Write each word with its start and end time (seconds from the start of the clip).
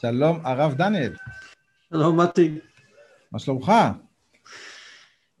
שלום, 0.00 0.40
הרב 0.44 0.74
דניאל. 0.74 1.12
שלום, 1.90 2.20
מתי. 2.20 2.58
מה 3.32 3.38
שלומך? 3.38 3.72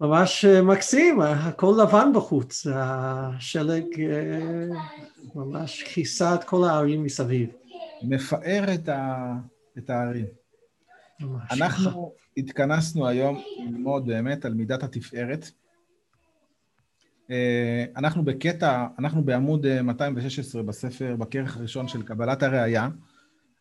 ממש 0.00 0.44
אה, 0.44 0.62
מקסים, 0.62 1.20
הכל 1.20 1.74
לבן 1.82 2.12
בחוץ, 2.14 2.66
השלג 2.74 3.84
אה, 4.00 4.68
ממש 5.34 5.82
כיסה 5.82 6.34
את 6.34 6.44
כל 6.44 6.68
הערים 6.68 7.04
מסביב. 7.04 7.48
מפאר 8.02 8.64
את, 8.74 8.88
ה... 8.88 9.32
את 9.78 9.90
הערים. 9.90 10.26
ממש. 11.20 11.52
אנחנו 11.52 12.12
התכנסנו 12.36 13.08
היום 13.08 13.42
ללמוד 13.58 14.06
באמת 14.06 14.44
על 14.44 14.54
מידת 14.54 14.82
התפארת. 14.82 15.50
אה, 17.30 17.84
אנחנו 17.96 18.24
בקטע, 18.24 18.86
אנחנו 18.98 19.24
בעמוד 19.24 19.66
216 19.82 20.62
בספר, 20.62 21.16
בכרך 21.16 21.56
הראשון 21.56 21.88
של 21.88 22.02
קבלת 22.02 22.42
הראייה. 22.42 22.88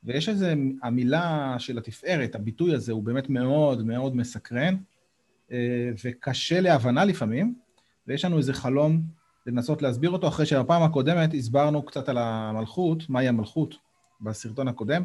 ויש 0.06 0.30
איזה, 0.30 0.54
המילה 0.84 1.56
של 1.60 1.78
התפארת, 1.78 2.36
הביטוי 2.36 2.76
הזה 2.76 2.92
הוא 2.92 3.04
באמת 3.04 3.30
מאוד 3.30 3.86
מאוד 3.86 4.16
מסקרן, 4.16 4.76
אה, 5.52 5.90
וקשה 6.04 6.62
להבנה 6.62 7.06
לפעמים, 7.06 7.56
ויש 8.08 8.26
לנו 8.26 8.38
איזה 8.38 8.54
חלום 8.54 9.02
לנסות 9.46 9.82
להסביר 9.82 10.10
אותו, 10.10 10.28
אחרי 10.28 10.46
שבפעם 10.46 10.84
הקודמת 10.84 11.34
הסברנו 11.34 11.84
קצת 11.84 12.10
על 12.10 12.18
המלכות, 12.18 13.10
מהי 13.10 13.28
המלכות 13.28 13.76
בסרטון 14.22 14.68
הקודם. 14.68 15.04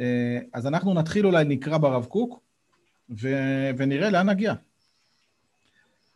אה, 0.00 0.38
אז 0.52 0.66
אנחנו 0.66 0.94
נתחיל 0.94 1.26
אולי, 1.26 1.44
נקרא 1.44 1.78
ברב 1.78 2.04
קוק, 2.04 2.40
ו- 3.10 3.70
ונראה 3.76 4.10
לאן 4.10 4.28
נגיע. 4.30 4.54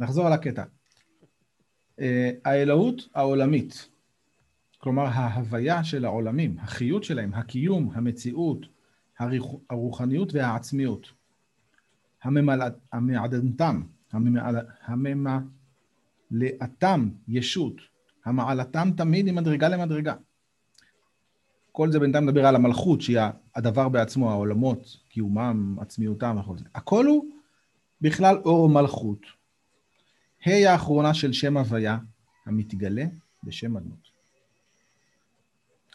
נחזור 0.01 0.27
על 0.27 0.33
הקטע. 0.33 0.65
אה, 2.01 2.31
האלוהות 2.45 3.09
העולמית, 3.15 3.89
כלומר 4.85 5.05
ההוויה 5.07 5.85
של 5.85 6.05
העולמים, 6.05 6.57
החיות 6.59 7.05
שלהם, 7.05 7.35
הקיום, 7.35 7.91
המציאות, 7.95 8.67
הרוחניות 9.71 10.35
והעצמיות. 10.35 11.13
המעדנתם, 12.93 13.83
הממלאתם 16.31 17.09
ישות, 17.29 17.75
המעלתם 18.25 18.91
תמיד 18.97 19.31
ממדרגה 19.31 19.69
למדרגה. 19.69 20.15
כל 21.73 21.93
זה 21.93 22.01
בינתיים 22.01 22.27
מדבר 22.27 22.47
על 22.47 22.57
המלכות, 22.57 23.01
שהיא 23.01 23.19
הדבר 23.55 23.89
בעצמו, 23.89 24.31
העולמות, 24.31 24.97
קיומם, 25.09 25.77
עצמיותם 25.81 26.37
וכל 26.41 26.59
זה. 26.59 26.65
הכל 26.75 27.07
הוא 27.07 27.25
בכלל 28.01 28.37
אור 28.45 28.69
מלכות. 28.69 29.27
ה' 30.47 30.71
האחרונה 30.71 31.15
של 31.15 31.33
שם 31.33 31.57
הוויה, 31.57 31.99
המתגלה 32.47 33.05
בשם 33.45 33.77
אדנות. 33.77 34.14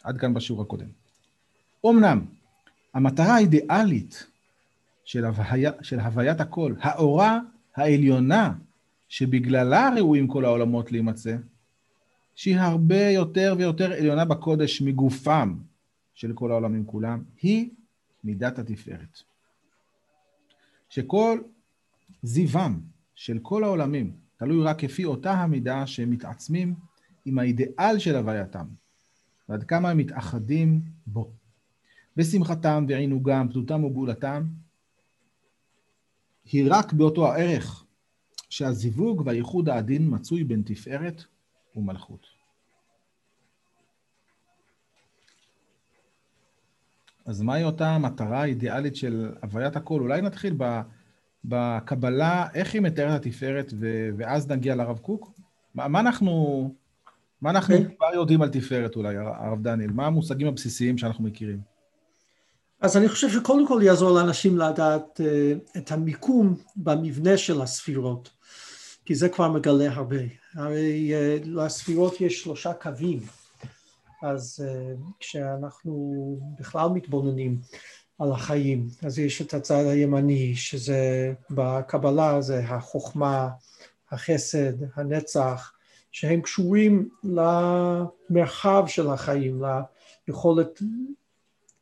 עד 0.04 0.18
כאן 0.18 0.34
בשיעור 0.34 0.62
הקודם. 0.62 0.88
אמנם, 1.86 2.24
המטרה 2.94 3.34
האידיאלית 3.34 4.26
של, 5.04 5.24
הוויה, 5.24 5.72
של 5.82 6.00
הוויית 6.00 6.40
הכל, 6.40 6.74
האורה 6.80 7.40
העליונה 7.76 8.52
שבגללה 9.08 9.90
ראויים 9.96 10.28
כל 10.28 10.44
העולמות 10.44 10.92
להימצא, 10.92 11.36
שהיא 12.34 12.56
הרבה 12.56 13.08
יותר 13.08 13.54
ויותר 13.58 13.92
עליונה 13.92 14.24
בקודש 14.24 14.82
מגופם 14.82 15.58
של 16.14 16.32
כל 16.32 16.50
העולמים 16.50 16.86
כולם, 16.86 17.22
היא 17.42 17.70
מידת 18.24 18.58
התפארת. 18.58 19.22
שכל 20.88 21.40
זיוום 22.22 22.80
של 23.14 23.38
כל 23.42 23.64
העולמים 23.64 24.12
תלוי 24.36 24.64
רק 24.64 24.78
כפי 24.78 25.04
אותה 25.04 25.32
המידה 25.32 25.86
שהם 25.86 26.10
מתעצמים 26.10 26.74
עם 27.24 27.38
האידיאל 27.38 27.98
של 27.98 28.16
הווייתם, 28.16 28.66
ועד 29.50 29.64
כמה 29.64 29.90
הם 29.90 29.96
מתאחדים 29.96 30.80
בו. 31.06 31.32
בשמחתם 32.16 32.84
ועינוגם, 32.88 33.48
פדותם 33.48 33.84
וגאולתם, 33.84 34.44
היא 36.44 36.66
רק 36.70 36.92
באותו 36.92 37.32
הערך 37.32 37.84
שהזיווג 38.50 39.22
והייחוד 39.26 39.68
העדין 39.68 40.14
מצוי 40.14 40.44
בין 40.44 40.62
תפארת 40.66 41.22
ומלכות. 41.76 42.26
אז 47.26 47.42
מהי 47.42 47.64
אותה 47.64 47.88
המטרה 47.88 48.42
האידיאלית 48.42 48.96
של 48.96 49.34
הוויית 49.42 49.76
הכל? 49.76 50.00
אולי 50.00 50.22
נתחיל 50.22 50.56
בקבלה, 51.44 52.48
איך 52.54 52.74
היא 52.74 52.82
מתארת 52.82 53.26
התפארת, 53.26 53.72
ואז 54.16 54.48
נגיע 54.48 54.74
לרב 54.74 54.98
קוק? 54.98 55.32
מה, 55.74 55.88
מה 55.88 56.00
אנחנו... 56.00 56.74
מה 57.42 57.50
אנחנו 57.50 57.76
כן. 57.76 57.94
כבר 57.96 58.14
יודעים 58.14 58.42
על 58.42 58.48
תפארת 58.48 58.96
אולי, 58.96 59.16
הרב 59.16 59.62
דניאל? 59.62 59.90
מה 59.90 60.06
המושגים 60.06 60.46
הבסיסיים 60.46 60.98
שאנחנו 60.98 61.24
מכירים? 61.24 61.60
אז 62.80 62.96
אני 62.96 63.08
חושב 63.08 63.28
שקודם 63.28 63.66
כל 63.66 63.80
יעזור 63.84 64.10
לאנשים 64.10 64.58
לדעת 64.58 65.20
uh, 65.20 65.78
את 65.78 65.92
המיקום 65.92 66.56
במבנה 66.76 67.36
של 67.36 67.62
הספירות, 67.62 68.30
כי 69.04 69.14
זה 69.14 69.28
כבר 69.28 69.48
מגלה 69.52 69.92
הרבה. 69.92 70.16
הרי 70.54 71.12
uh, 71.12 71.48
לספירות 71.48 72.20
יש 72.20 72.42
שלושה 72.42 72.72
קווים, 72.72 73.20
אז 74.22 74.64
uh, 74.64 75.00
כשאנחנו 75.20 76.38
בכלל 76.60 76.88
מתבוננים 76.88 77.60
על 78.18 78.32
החיים, 78.32 78.88
אז 79.02 79.18
יש 79.18 79.42
את 79.42 79.54
הצד 79.54 79.84
הימני, 79.86 80.56
שזה 80.56 81.32
בקבלה 81.50 82.40
זה 82.40 82.64
החוכמה, 82.64 83.48
החסד, 84.10 84.72
הנצח, 84.94 85.72
שהם 86.12 86.40
קשורים 86.40 87.08
למרחב 87.24 88.84
של 88.86 89.08
החיים, 89.08 89.62
ליכולת 90.28 90.82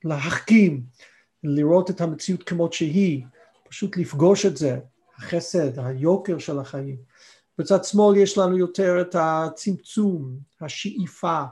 להחכים, 0.05 0.83
לראות 1.45 1.91
את 1.91 2.01
המציאות 2.01 2.43
כמות 2.43 2.73
שהיא, 2.73 3.25
פשוט 3.69 3.97
לפגוש 3.97 4.47
את 4.47 4.57
זה, 4.57 4.79
החסד, 5.17 5.79
היוקר 5.79 6.39
של 6.39 6.59
החיים. 6.59 6.97
בצד 7.59 7.85
שמאל 7.85 8.17
יש 8.17 8.39
לנו 8.39 8.59
יותר 8.59 9.01
את 9.01 9.15
הצמצום, 9.19 10.39
השאיפה, 10.61 11.43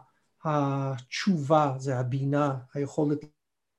התשובה, 0.44 1.74
זה 1.78 1.98
הבינה, 1.98 2.54
היכולת 2.74 3.18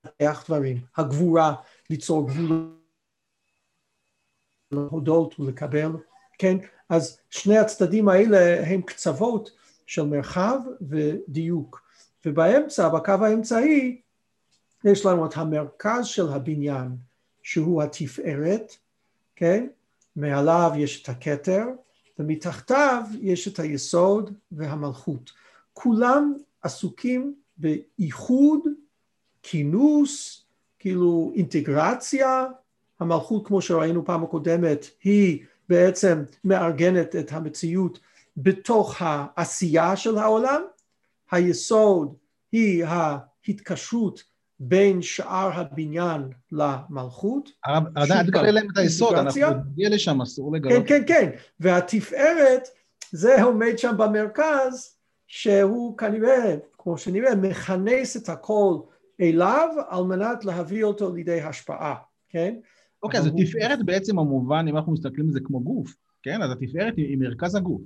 לפתח 0.04 0.44
דברים, 0.48 0.78
הגבורה, 0.98 1.56
ליצור 1.90 2.30
גבול, 2.30 2.78
להודות 4.72 5.40
ולקבל, 5.40 5.92
כן? 6.38 6.58
אז 6.90 7.20
שני 7.30 7.58
הצדדים 7.58 8.10
האלה 8.10 8.68
הם 8.68 8.82
קצוות 8.82 9.52
של 9.86 10.04
מרחב 10.04 10.60
ודיוק. 10.90 11.82
ובאמצע, 12.26 12.90
בקו 12.90 13.12
האמצעי, 13.12 14.02
יש 14.84 15.06
לנו 15.06 15.26
את 15.26 15.38
המרכז 15.38 16.06
של 16.06 16.30
הבניין, 16.30 16.96
שהוא 17.44 17.84
התפארת, 17.84 18.76
כן? 19.36 19.68
מעליו 20.16 20.72
יש 20.78 21.02
את 21.02 21.10
הכתר, 21.10 21.66
ומתחתיו 22.20 23.04
יש 23.22 23.48
את 23.48 23.60
היסוד 23.60 24.34
והמלכות. 24.52 25.32
כולם 25.74 26.34
עסוקים 26.62 27.36
באיחוד, 27.58 28.60
כינוס, 29.44 30.44
כאילו 30.80 31.32
אינטגרציה. 31.36 32.46
המלכות, 33.00 33.48
כמו 33.48 33.62
שראינו 33.62 34.06
פעם 34.06 34.24
הקודמת, 34.24 34.86
היא 35.04 35.46
בעצם 35.70 36.24
מארגנת 36.44 37.16
את 37.16 37.32
המציאות 37.32 38.00
בתוך 38.38 38.96
העשייה 39.00 39.96
של 39.96 40.18
העולם, 40.18 40.62
היסוד 41.32 42.16
היא 42.52 42.86
ההתקשרות 42.86 44.24
בין 44.60 45.02
שאר 45.02 45.52
הבניין 45.54 46.22
למלכות. 46.52 47.50
עדיין 47.64 48.12
אל 48.12 48.28
תקרא 48.28 48.42
להם 48.42 48.68
את 48.74 48.78
היסוד, 48.78 49.14
אנחנו 49.16 49.42
נגיע 49.72 49.90
לשם, 49.90 50.22
אסור 50.22 50.54
לגלות. 50.54 50.74
כן, 50.74 50.84
כן, 50.88 51.04
כן, 51.08 51.30
והתפארת 51.60 52.68
זה 53.12 53.44
עומד 53.44 53.78
שם 53.78 53.96
במרכז, 53.98 54.96
שהוא 55.28 55.98
כנראה, 55.98 56.56
כמו 56.78 56.98
שנראה, 56.98 57.36
מכנס 57.36 58.18
את 58.18 58.30
הכל 58.30 58.78
אליו 59.22 59.70
על 59.90 60.04
מנת 60.04 60.46
להביא 60.46 60.84
אותו 60.84 61.16
לידי 61.16 61.42
השפעה, 61.42 61.96
כן? 62.30 62.56
אוקיי, 63.04 63.20
אז 63.20 63.26
התפארת 63.26 63.86
בעצם 63.86 64.20
המובן, 64.20 64.66
אם 64.70 64.78
אנחנו 64.78 64.94
מסתכלים 64.94 65.28
על 65.28 65.34
זה 65.34 65.40
כמו 65.44 65.60
גוף, 65.60 65.96
כן? 66.24 66.42
אז 66.42 66.52
התפארת 66.52 66.98
היא 66.98 67.18
מרכז 67.18 67.56
הגוף. 67.56 67.82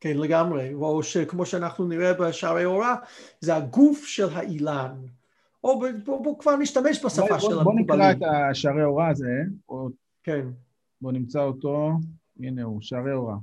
כן, 0.00 0.16
לגמרי, 0.16 0.74
או 0.74 1.02
שכמו 1.02 1.46
שאנחנו 1.46 1.88
נראה 1.88 2.14
בשערי 2.14 2.64
הוראה, 2.64 2.94
זה 3.40 3.56
הגוף 3.56 4.04
של 4.04 4.28
האילן. 4.32 4.94
או 5.64 5.80
בואו 6.04 6.22
בוא 6.22 6.38
כבר 6.38 6.56
נשתמש 6.56 7.04
בשפה 7.04 7.40
של 7.40 7.52
המקובלים. 7.52 7.86
בוא 7.86 7.96
נקרא 7.96 8.12
את 8.12 8.18
השערי 8.50 8.82
הוראה 8.82 9.08
הזה. 9.08 9.42
או... 9.68 9.88
כן. 10.22 10.46
בוא 11.00 11.12
נמצא 11.12 11.40
אותו, 11.40 11.90
הנה 12.40 12.62
הוא, 12.62 12.82
שערי 12.82 13.12
הוראה. 13.12 13.36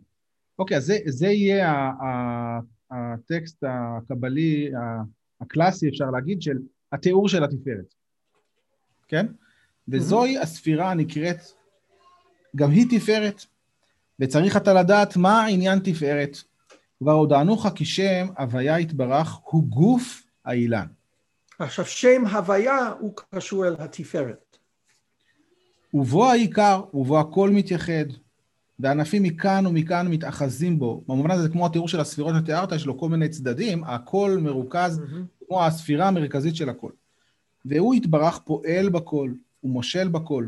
אוקיי, 0.59 0.77
אז 0.77 0.85
זה, 0.85 0.97
זה 1.05 1.27
יהיה 1.27 1.91
הטקסט 2.91 3.63
הקבלי, 3.67 4.71
הקלאסי, 5.41 5.89
אפשר 5.89 6.09
להגיד, 6.09 6.41
של 6.41 6.57
התיאור 6.91 7.29
של 7.29 7.44
התפארת. 7.44 7.94
כן? 9.07 9.25
וזוהי 9.91 10.38
הספירה 10.38 10.91
הנקראת, 10.91 11.38
גם 12.55 12.71
היא 12.71 12.99
תפארת, 12.99 13.45
וצריך 14.19 14.57
אתה 14.57 14.73
לדעת 14.73 15.17
מה 15.17 15.45
עניין 15.45 15.79
תפארת. 15.79 16.38
כבר 16.99 17.11
הודענוך 17.11 17.67
כי 17.75 17.85
שם 17.85 18.27
הוויה 18.38 18.79
יתברך 18.79 19.39
הוא 19.43 19.63
גוף 19.63 20.23
האילן. 20.45 20.85
עכשיו, 21.59 21.85
שם 21.85 22.27
הוויה 22.31 22.93
הוא 22.99 23.13
קשור 23.35 23.67
אל 23.67 23.75
התפארת. 23.79 24.57
ובו 25.94 26.29
העיקר, 26.29 26.81
ובו 26.94 27.19
הכל 27.19 27.49
מתייחד, 27.49 28.05
וענפים 28.79 29.23
מכאן 29.23 29.65
ומכאן 29.65 30.07
מתאחזים 30.07 30.79
בו. 30.79 31.03
במובן 31.07 31.31
הזה 31.31 31.44
זה 31.44 31.49
כמו 31.49 31.65
התיאור 31.65 31.87
של 31.87 31.99
הספירות 31.99 32.35
שתיארת, 32.41 32.71
יש 32.71 32.85
לו 32.85 32.99
כל 32.99 33.09
מיני 33.09 33.29
צדדים, 33.29 33.83
הכל 33.83 34.37
מרוכז, 34.41 34.99
mm-hmm. 34.99 35.45
כמו 35.47 35.65
הספירה 35.65 36.07
המרכזית 36.07 36.55
של 36.55 36.69
הכל. 36.69 36.91
והוא 37.65 37.95
יתברך 37.95 38.39
פועל 38.39 38.89
בכל, 38.89 39.31
ומושל 39.63 40.07
בכל. 40.07 40.47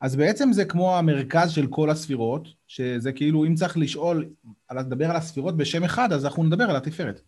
אז 0.00 0.16
בעצם 0.16 0.52
זה 0.52 0.64
כמו 0.64 0.98
המרכז 0.98 1.50
של 1.50 1.66
כל 1.66 1.90
הספירות, 1.90 2.48
שזה 2.66 3.12
כאילו, 3.12 3.44
אם 3.44 3.54
צריך 3.54 3.78
לשאול, 3.78 4.28
לדבר 4.70 5.10
על 5.10 5.16
הספירות 5.16 5.56
בשם 5.56 5.84
אחד, 5.84 6.12
אז 6.12 6.24
אנחנו 6.24 6.44
נדבר 6.44 6.64
על 6.64 6.76
התפארת. 6.76 7.20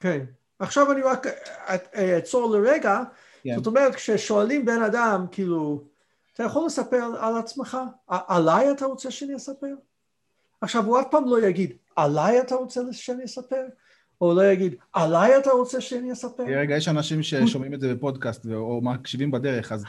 כן. 0.00 0.20
Okay. 0.20 0.44
עכשיו 0.58 0.92
אני 0.92 1.02
רק 1.02 1.26
אעצור 1.94 2.56
לרגע, 2.56 3.00
yeah. 3.00 3.44
כן. 3.44 3.56
זאת 3.56 3.66
אומרת, 3.66 3.94
כששואלים 3.94 4.64
בן 4.64 4.82
אדם, 4.82 5.26
כאילו, 5.32 5.84
אתה 6.34 6.42
יכול 6.42 6.66
לספר 6.66 7.04
על 7.20 7.36
עצמך? 7.36 7.78
עליי 8.08 8.70
אתה 8.70 8.86
רוצה 8.86 9.10
שאני 9.10 9.36
אספר? 9.36 9.74
עכשיו, 10.60 10.84
הוא 10.84 11.00
אף 11.00 11.04
פעם 11.10 11.24
לא 11.28 11.46
יגיד, 11.46 11.72
עליי 11.96 12.40
אתה 12.40 12.54
רוצה 12.54 12.80
שאני 12.92 13.24
אספר? 13.24 13.66
או 14.20 14.34
לא 14.34 14.52
יגיד, 14.52 14.74
עליי 14.92 15.38
אתה 15.38 15.50
רוצה 15.50 15.80
שאני 15.80 16.12
אספר? 16.12 16.42
רגע, 16.42 16.76
יש 16.76 16.88
אנשים 16.88 17.22
ששומעים 17.22 17.74
את 17.74 17.80
זה 17.80 17.94
בפודקאסט 17.94 18.46
או 18.54 18.80
מקשיבים 18.82 19.30
בדרך, 19.30 19.72
אז 19.72 19.84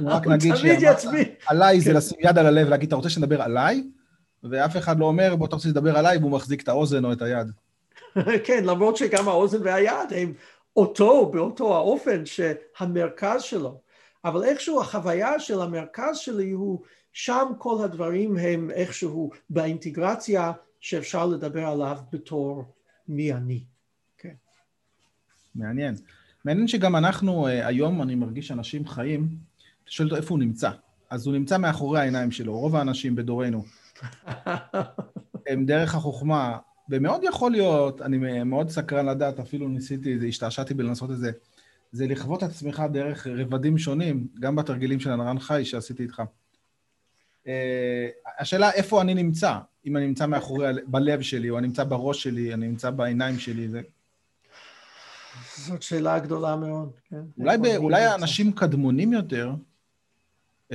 רק 0.00 0.26
נגיד 0.32 0.54
שעליי 0.56 1.80
זה 1.80 1.90
כן. 1.90 1.96
לשים 1.96 2.18
יד 2.20 2.38
על 2.38 2.46
הלב 2.46 2.66
ולהגיד, 2.66 2.86
אתה 2.86 2.96
רוצה 2.96 3.10
שנדבר 3.10 3.42
עליי? 3.42 3.84
ואף 4.50 4.76
אחד 4.76 4.98
לא 4.98 5.04
אומר, 5.04 5.36
בוא 5.36 5.46
אתה 5.46 5.56
רוצה 5.56 5.68
לדבר 5.68 5.98
עליי, 5.98 6.18
והוא 6.18 6.30
מחזיק 6.30 6.62
את 6.62 6.68
האוזן 6.68 7.04
או 7.04 7.12
את 7.12 7.22
היד. 7.22 7.50
כן, 8.46 8.64
למרות 8.64 8.96
שגם 8.96 9.28
האוזן 9.28 9.62
והיד 9.62 10.12
הם 10.16 10.32
אותו, 10.76 11.30
באותו 11.32 11.74
האופן 11.74 12.22
שהמרכז 12.26 13.42
שלו. 13.42 13.80
אבל 14.24 14.44
איכשהו 14.44 14.80
החוויה 14.80 15.40
של 15.40 15.60
המרכז 15.60 16.16
שלי 16.16 16.50
הוא, 16.50 16.80
שם 17.12 17.52
כל 17.58 17.84
הדברים 17.84 18.36
הם 18.36 18.70
איכשהו 18.70 19.30
באינטגרציה 19.50 20.52
שאפשר 20.80 21.26
לדבר 21.26 21.66
עליו 21.66 21.96
בתור 22.12 22.64
מי 23.08 23.32
אני. 23.32 23.64
כן. 24.18 24.34
מעניין. 25.54 25.94
מעניין 26.44 26.68
שגם 26.68 26.96
אנחנו, 26.96 27.46
אה, 27.46 27.66
היום 27.66 28.02
אני 28.02 28.14
מרגיש 28.14 28.50
אנשים 28.50 28.86
חיים, 28.86 29.28
אתה 29.84 29.92
שואל 29.92 30.08
אותו 30.08 30.16
איפה 30.16 30.34
הוא 30.34 30.38
נמצא. 30.38 30.70
אז 31.10 31.26
הוא 31.26 31.34
נמצא 31.34 31.58
מאחורי 31.58 32.00
העיניים 32.00 32.30
שלו, 32.30 32.58
רוב 32.58 32.76
האנשים 32.76 33.14
בדורנו. 33.14 33.64
הם 35.48 35.66
דרך 35.66 35.94
החוכמה, 35.94 36.58
ומאוד 36.88 37.24
יכול 37.24 37.52
להיות, 37.52 38.02
אני 38.02 38.44
מאוד 38.44 38.70
סקרן 38.70 39.06
לדעת, 39.06 39.40
אפילו 39.40 39.68
ניסיתי, 39.68 40.28
השתעשעתי 40.28 40.74
בלנסות 40.74 41.10
את 41.10 41.18
זה, 41.18 41.32
זה 41.92 42.06
לכבוד 42.06 42.42
את 42.42 42.50
עצמך 42.50 42.82
דרך 42.92 43.26
רבדים 43.26 43.78
שונים, 43.78 44.26
גם 44.40 44.56
בתרגילים 44.56 45.00
של 45.00 45.10
הנרן 45.10 45.38
חי 45.38 45.64
שעשיתי 45.64 46.02
איתך. 46.02 46.22
Uh, 47.44 47.48
השאלה 48.38 48.72
איפה 48.72 49.02
אני 49.02 49.14
נמצא, 49.14 49.58
אם 49.86 49.96
אני 49.96 50.06
נמצא 50.06 50.26
מאחורי, 50.26 50.66
בלב 50.86 51.20
שלי, 51.20 51.50
או 51.50 51.58
אני 51.58 51.66
נמצא 51.66 51.84
בראש 51.84 52.22
שלי, 52.22 52.54
אני 52.54 52.68
נמצא 52.68 52.90
בעיניים 52.90 53.38
שלי. 53.38 53.68
זה... 53.68 53.80
זאת 55.56 55.82
שאלה 55.82 56.18
גדולה 56.18 56.56
מאוד, 56.56 56.92
כן. 57.10 57.20
אולי, 57.38 57.58
ב, 57.58 57.66
אולי 57.76 58.04
האנשים 58.04 58.52
קדמונים 58.52 59.12
יותר 59.12 59.52
uh, 60.70 60.74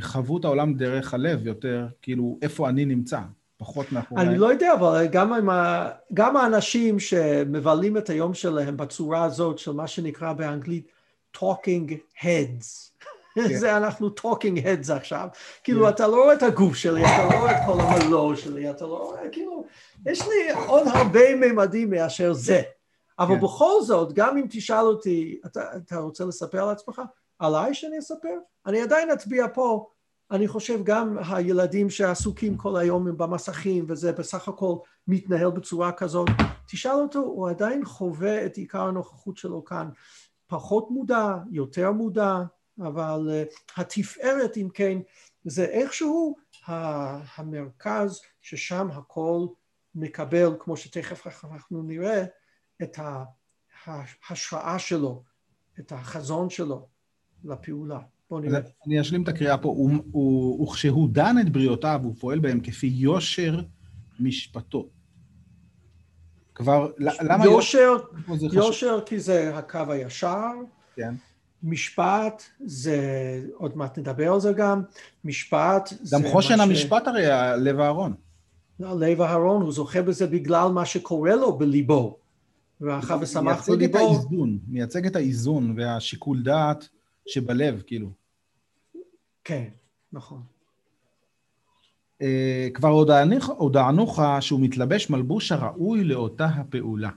חוו 0.00 0.38
את 0.38 0.44
העולם 0.44 0.74
דרך 0.74 1.14
הלב 1.14 1.46
יותר, 1.46 1.86
כאילו, 2.02 2.38
איפה 2.42 2.68
אני 2.68 2.84
נמצא. 2.84 3.20
פחות 3.56 3.92
מאחורי... 3.92 4.22
אני 4.22 4.38
לא 4.38 4.52
יודע, 4.52 4.74
אבל 4.74 5.06
גם, 5.06 5.50
ה... 5.50 5.90
גם 6.14 6.36
האנשים 6.36 7.00
שמבלים 7.00 7.96
את 7.96 8.10
היום 8.10 8.34
שלהם 8.34 8.76
בצורה 8.76 9.24
הזאת 9.24 9.58
של 9.58 9.72
מה 9.72 9.86
שנקרא 9.86 10.32
באנגלית 10.32 10.86
talking 11.36 11.92
heads. 12.22 12.90
כן. 13.34 13.56
זה 13.56 13.76
אנחנו 13.76 14.10
talking 14.18 14.58
heads 14.64 14.92
עכשיו. 14.92 15.28
כאילו. 15.64 15.84
כן. 15.86 15.88
אתה 15.88 16.06
לא 16.06 16.22
רואה 16.24 16.34
את 16.34 16.42
הגוף 16.42 16.74
שלי, 16.74 17.04
אתה 17.04 17.28
לא 17.30 17.38
רואה 17.38 17.50
את 17.50 17.62
כל 17.66 17.80
המלוא 17.80 18.34
שלי, 18.34 18.70
אתה 18.70 18.86
לא 18.86 18.96
רואה, 18.96 19.28
כאילו, 19.32 19.64
יש 20.06 20.22
לי 20.22 20.52
עוד 20.66 20.82
הרבה 20.86 21.36
ממדים 21.36 21.90
מאשר 21.90 22.32
זה. 22.32 22.62
אבל. 23.18 23.34
כן. 23.34 23.40
בכל 23.40 23.82
זאת, 23.82 24.12
גם 24.12 24.36
אם 24.36 24.46
תשאל 24.50 24.86
אותי, 24.86 25.40
אתה, 25.46 25.76
אתה 25.76 25.96
רוצה 25.96 26.24
לספר 26.24 26.62
על 26.62 26.70
עצמך? 26.70 27.02
עליי 27.38 27.74
שאני 27.74 27.98
אספר? 27.98 28.38
אני 28.66 28.82
עדיין 28.82 29.10
אצביע 29.10 29.46
פה 29.54 29.86
אני 30.30 30.48
חושב 30.48 30.84
גם 30.84 31.18
הילדים 31.30 31.90
שעסוקים 31.90 32.56
כל 32.56 32.76
היום 32.76 33.16
במסכים 33.16 33.84
וזה 33.88 34.12
בסך 34.12 34.48
הכל 34.48 34.76
מתנהל 35.08 35.50
בצורה 35.50 35.92
כזאת, 35.92 36.28
תשאל 36.66 36.92
אותו, 36.92 37.18
הוא 37.18 37.48
עדיין 37.48 37.84
חווה 37.84 38.46
את 38.46 38.56
עיקר 38.56 38.82
הנוכחות 38.82 39.36
שלו 39.36 39.64
כאן. 39.64 39.88
פחות 40.46 40.90
מודע, 40.90 41.36
יותר 41.50 41.92
מודע, 41.92 42.38
אבל 42.80 43.28
uh, 43.30 43.80
התפארת 43.80 44.56
אם 44.56 44.68
כן 44.74 44.98
זה 45.44 45.64
איכשהו 45.64 46.36
המרכז 47.36 48.20
ששם 48.42 48.88
הכל 48.90 49.46
מקבל, 49.94 50.56
כמו 50.58 50.76
שתכף 50.76 51.44
אנחנו 51.44 51.82
נראה, 51.82 52.24
את 52.82 52.98
ההשראה 53.86 54.78
שלו, 54.78 55.22
את 55.80 55.92
החזון 55.92 56.50
שלו 56.50 56.86
לפעולה. 57.44 57.98
בוא 58.30 58.40
נראה. 58.40 58.60
אני 58.86 59.00
אשלים 59.00 59.22
את 59.22 59.28
הקריאה 59.28 59.58
פה. 59.58 59.76
וכשהוא 60.62 61.08
דן 61.12 61.36
את 61.40 61.52
בריאותיו, 61.52 62.00
הוא 62.02 62.14
פועל 62.20 62.38
בהם 62.38 62.60
כפי 62.60 62.86
יושר 62.86 63.60
משפטו. 64.20 64.88
כבר, 66.54 66.92
למה 66.98 67.44
יושר? 67.44 67.96
יושר 68.52 69.00
כי 69.06 69.20
זה 69.20 69.58
הקו 69.58 69.78
הישר. 69.88 70.52
כן. 70.94 71.14
משפט 71.64 72.42
זה, 72.64 72.98
עוד 73.54 73.76
מעט 73.76 73.98
נדבר 73.98 74.32
על 74.32 74.40
זה 74.40 74.52
גם, 74.52 74.82
משפט 75.24 75.92
זה... 76.02 76.16
גם 76.16 76.22
חושן 76.32 76.60
המשפט 76.60 77.08
הרי, 77.08 77.24
לב 77.60 77.80
אהרון. 77.80 78.14
לא, 78.80 79.00
לב 79.00 79.20
אהרון, 79.20 79.62
הוא 79.62 79.72
זוכה 79.72 80.02
בזה 80.02 80.26
בגלל 80.26 80.68
מה 80.68 80.84
שקורה 80.84 81.34
לו 81.34 81.58
בליבו. 81.58 82.16
ואחר 82.80 83.16
ושמח 83.20 83.70
בליבו. 83.70 83.98
מייצג 83.98 84.06
את 84.06 84.16
האיזון, 84.16 84.58
מייצג 84.68 85.06
את 85.06 85.16
האיזון 85.16 85.74
והשיקול 85.76 86.42
דעת 86.42 86.88
שבלב, 87.26 87.82
כאילו. 87.86 88.10
כן, 89.44 89.68
נכון. 90.12 90.42
Uh, 92.22 92.24
כבר 92.74 92.88
הודענוך 93.56 94.20
שהוא 94.40 94.60
מתלבש 94.60 95.10
מלבוש 95.10 95.52
הראוי 95.52 96.04
לאותה 96.04 96.46
הפעולה. 96.46 97.10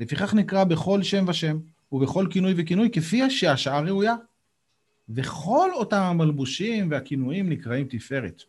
לפיכך 0.00 0.34
נקרא 0.34 0.64
בכל 0.64 1.02
שם 1.02 1.24
ושם, 1.28 1.58
ובכל 1.92 2.26
כינוי 2.30 2.54
וכינוי, 2.56 2.90
כפי 2.92 3.30
שהשעה 3.30 3.80
ראויה. 3.80 4.14
וכל 5.08 5.70
אותם 5.74 6.00
המלבושים 6.00 6.90
והכינויים 6.90 7.48
נקראים 7.48 7.86
תפארת. 7.90 8.42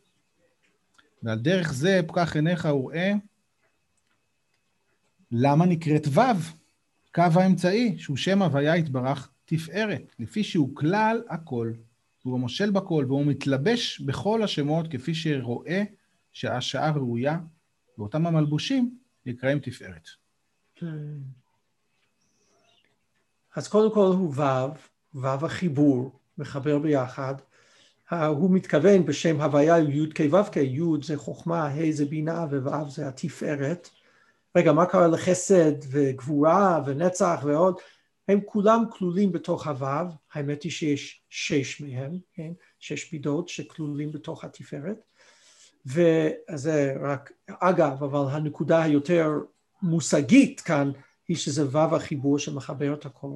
ועל 1.23 1.39
דרך 1.39 1.73
זה 1.73 2.01
פקח 2.07 2.35
עיניך 2.35 2.65
וראה 2.65 3.13
למה 5.31 5.65
נקראת 5.65 6.07
ו', 6.07 6.21
קו 7.15 7.23
האמצעי, 7.35 7.97
שהוא 7.97 8.17
שם 8.17 8.41
הוויה 8.41 8.77
יתברך 8.77 9.29
תפארת, 9.45 10.15
לפי 10.19 10.43
שהוא 10.43 10.75
כלל 10.75 11.21
הכל, 11.29 11.73
והוא 12.25 12.39
מושל 12.39 12.71
בכל, 12.71 13.05
והוא 13.07 13.25
מתלבש 13.25 14.01
בכל 14.01 14.43
השמות 14.43 14.87
כפי 14.91 15.15
שרואה 15.15 15.83
שהשעה 16.33 16.91
ראויה, 16.91 17.39
ואותם 17.97 18.27
המלבושים 18.27 18.97
נקראים 19.25 19.59
תפארת. 19.59 20.07
אז 23.55 23.67
קודם 23.67 23.93
כל 23.93 23.99
הוא 24.17 24.33
ו', 24.35 24.41
ו' 25.13 25.45
החיבור, 25.45 26.19
מחבר 26.37 26.79
ביחד. 26.79 27.35
הוא 28.11 28.51
מתכוון 28.51 29.05
בשם 29.05 29.41
הוויה 29.41 29.79
י' 29.79 30.09
כ' 30.15 30.21
ו' 30.31 30.51
כ', 30.51 30.57
י' 30.57 30.81
זה 31.03 31.17
חוכמה, 31.17 31.67
ה' 31.67 31.91
זה 31.91 32.05
בינה 32.05 32.45
וו' 32.51 32.89
זה 32.89 33.07
התפארת. 33.07 33.89
רגע, 34.55 34.73
מה 34.73 34.85
קרה 34.85 35.07
לחסד 35.07 35.71
וגבורה 35.91 36.83
ונצח 36.85 37.41
ועוד? 37.43 37.75
הם 38.27 38.39
כולם 38.45 38.83
כלולים 38.91 39.31
בתוך 39.31 39.67
הוו, 39.67 40.07
האמת 40.33 40.63
היא 40.63 40.71
שיש 40.71 41.21
שש 41.29 41.81
מהם, 41.81 42.17
כן? 42.33 42.51
שש 42.79 43.13
מידות 43.13 43.49
שכלולים 43.49 44.11
בתוך 44.11 44.43
התפארת, 44.43 45.03
וזה 45.85 46.95
רק, 47.01 47.31
אגב, 47.47 48.03
אבל 48.03 48.35
הנקודה 48.35 48.83
היותר 48.83 49.31
מושגית 49.81 50.61
כאן 50.61 50.91
היא 51.31 51.37
שזה 51.37 51.65
וו 51.65 51.95
החיבור 51.95 52.39
שמחבר 52.39 52.93
את 52.93 53.05
הכל. 53.05 53.27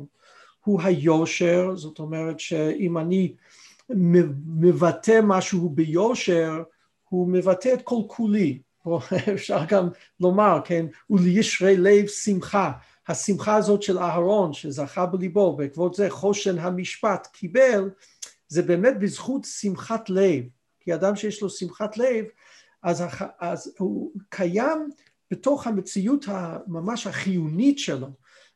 הוא 0.63 0.81
היושר, 0.81 1.75
זאת 1.75 1.99
אומרת 1.99 2.39
שאם 2.39 2.97
אני 2.97 3.35
מבטא 4.45 5.19
משהו 5.23 5.69
ביושר, 5.69 6.63
הוא 7.09 7.27
מבטא 7.27 7.73
את 7.73 7.81
כל 7.81 8.01
כולי, 8.07 8.59
אפשר 9.33 9.59
גם 9.67 9.89
לומר, 10.19 10.59
כן, 10.65 10.85
ולישרי 11.09 11.77
לב 11.77 12.07
שמחה, 12.07 12.71
השמחה 13.07 13.55
הזאת 13.55 13.81
של 13.81 13.97
אהרון 13.97 14.53
שזכה 14.53 15.05
בליבו 15.05 15.55
בעקבות 15.55 15.93
זה 15.93 16.09
חושן 16.09 16.59
המשפט 16.59 17.27
קיבל 17.33 17.89
זה 18.47 18.61
באמת 18.61 18.99
בזכות 18.99 19.45
שמחת 19.45 20.09
לב. 20.09 20.43
כי 20.79 20.93
אדם 20.93 21.15
שיש 21.15 21.41
לו 21.41 21.49
שמחת 21.49 21.97
לב 21.97 22.25
אז, 22.83 23.03
אז 23.39 23.73
הוא 23.77 24.11
קיים 24.29 24.89
בתוך 25.31 25.67
המציאות 25.67 26.25
הממש 26.27 27.07
החיונית 27.07 27.79
שלו 27.79 28.07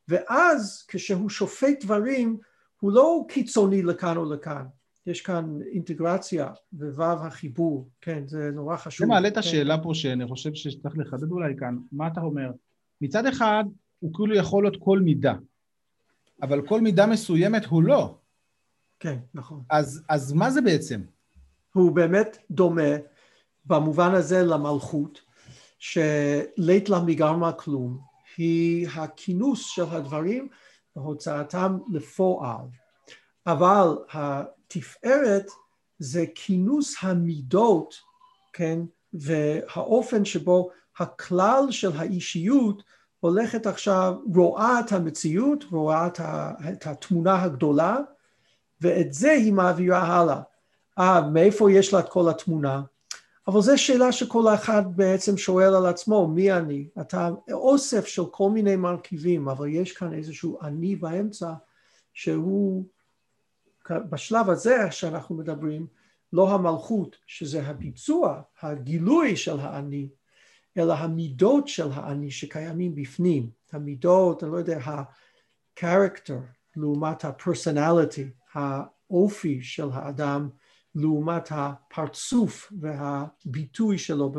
ואז 0.08 0.86
כשהוא 0.88 1.30
שופט 1.30 1.84
דברים, 1.84 2.38
הוא 2.80 2.92
לא 2.92 3.26
קיצוני 3.28 3.82
לכאן 3.82 4.18
או 4.18 4.34
לכאן. 4.34 4.66
יש 5.06 5.22
כאן 5.22 5.58
אינטגרציה 5.72 6.50
ווו 6.74 7.04
החיבור, 7.04 7.90
כן, 8.02 8.28
זה 8.28 8.52
נורא 8.54 8.78
חשוב. 8.78 9.08
זה 9.08 9.14
מעלה 9.14 9.28
את 9.28 9.34
כן. 9.34 9.40
השאלה 9.40 9.84
פה 9.84 9.92
שאני 9.94 10.28
חושב 10.28 10.54
שצריך 10.54 10.98
לחדד 10.98 11.32
אולי 11.32 11.54
כאן. 11.60 11.78
מה 11.92 12.08
אתה 12.08 12.22
אומר? 12.22 12.52
מצד 13.02 13.26
אחד, 13.26 13.64
הוא 14.00 14.14
כאילו 14.14 14.36
יכול 14.36 14.64
להיות 14.64 14.78
כל 14.80 15.00
מידה, 15.00 15.34
אבל 16.42 16.68
כל 16.68 16.82
מידה 16.82 17.08
מסוימת 17.08 17.66
הוא 17.66 17.84
לא. 17.84 18.18
כן, 19.00 19.18
נכון. 19.34 19.64
אז, 19.70 20.04
אז 20.10 20.34
מה 20.34 20.52
זה 20.52 20.62
בעצם? 20.62 21.02
הוא 21.74 21.92
באמת 21.92 22.38
דומה 22.52 22.92
במובן 23.66 24.12
הזה 24.14 24.44
למלכות, 24.44 25.22
שלית 25.80 26.90
לה 26.90 27.00
מגרמה 27.00 27.52
כלום, 27.52 28.00
היא 28.38 28.88
הכינוס 28.96 29.66
של 29.66 29.86
הדברים 29.92 30.48
והוצאתם 30.96 31.78
לפועל. 31.92 32.66
אבל 33.48 33.98
התפארת 34.12 35.46
זה 36.00 36.26
כינוס 36.36 36.96
המידות, 37.02 37.96
כן, 38.54 38.80
והאופן 39.14 40.26
שבו 40.26 40.70
הכלל 40.98 41.64
של 41.70 41.92
האישיות 41.98 42.84
הולכת 43.20 43.68
עכשיו, 43.68 44.14
רואה 44.36 44.80
את 44.80 44.92
המציאות, 44.92 45.64
רואה 45.72 46.08
את 46.74 46.88
התמונה 46.88 47.44
הגדולה, 47.44 47.98
ואת 48.82 49.14
זה 49.14 49.32
היא 49.32 49.54
מעבירה 49.54 50.04
הלאה. 50.04 50.42
אה, 51.00 51.22
מאיפה 51.22 51.72
יש 51.72 51.94
לה 51.94 52.00
את 52.00 52.10
כל 52.10 52.30
התמונה? 52.30 52.82
אבל 53.50 53.62
זו 53.62 53.78
שאלה 53.78 54.12
שכל 54.12 54.54
אחד 54.54 54.84
בעצם 54.96 55.38
שואל 55.38 55.76
על 55.76 55.86
עצמו, 55.86 56.28
מי 56.28 56.52
אני? 56.52 56.88
אתה 57.02 57.30
אוסף 57.52 58.06
של 58.06 58.26
כל 58.32 58.50
מיני 58.50 58.76
מרכיבים, 58.76 59.50
אבל 59.50 59.68
יש 59.68 59.92
כאן 59.92 60.14
איזשהו 60.14 60.62
אני 60.62 60.96
באמצע, 60.96 61.54
שהוא 62.14 62.86
בשלב 63.90 64.50
הזה 64.50 64.92
שאנחנו 64.92 65.36
מדברים, 65.36 65.88
לא 66.34 66.52
המלכות, 66.54 67.16
שזה 67.28 67.68
הביצוע, 67.68 68.42
הגילוי 68.62 69.36
של 69.36 69.60
האני, 69.60 70.10
אלא 70.78 70.94
המידות 70.94 71.68
של 71.68 71.92
האני 71.94 72.32
שקיימים 72.32 72.96
בפנים. 72.96 73.50
המידות, 73.72 74.44
אני 74.44 74.52
לא 74.52 74.58
יודע, 74.58 74.80
ה-character 74.80 76.40
לעומת 76.76 77.26
ה-personality, 77.26 78.54
האופי 78.54 79.62
של 79.62 79.90
האדם 79.94 80.50
לעומת 80.96 81.48
הפרצוף 81.52 82.74
והביטוי 82.80 83.98
שלו 83.98 84.32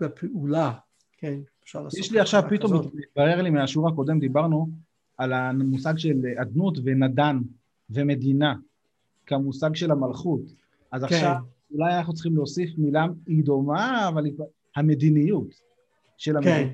בפעולה, 0.00 0.72
כן? 1.18 1.40
אפשר 1.64 1.82
לעשות... 1.82 2.00
יש 2.00 2.12
לי 2.12 2.20
עכשיו 2.20 2.42
פתאום, 2.50 2.72
מתברר 2.94 3.42
לי 3.42 3.50
מהשיעור 3.50 3.88
הקודם, 3.88 4.18
דיברנו 4.18 4.68
על 5.16 5.32
המושג 5.32 5.98
של 5.98 6.16
אדנות 6.42 6.78
ונדן 6.84 7.38
ומדינה 7.90 8.54
כמושג 9.26 9.74
של 9.74 9.90
המלכות. 9.90 10.40
אז 10.92 11.04
כן. 11.04 11.14
עכשיו 11.14 11.36
אולי 11.74 11.98
אנחנו 11.98 12.14
צריכים 12.14 12.34
להוסיף 12.34 12.70
מילה, 12.78 13.06
היא 13.26 13.44
דומה, 13.44 14.08
אבל 14.08 14.24
היא... 14.24 14.32
המדיניות 14.76 15.54
של 16.16 16.36
המדינה. 16.36 16.56
כן, 16.56 16.68